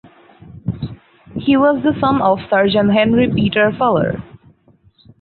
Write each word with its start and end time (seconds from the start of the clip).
He 1.35 1.55
was 1.55 1.83
the 1.83 1.93
son 2.01 2.23
of 2.23 2.39
surgeon 2.49 2.89
Henry 2.89 3.29
Peter 3.31 3.71
Fuller. 3.77 4.23